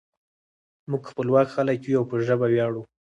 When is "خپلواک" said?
1.11-1.47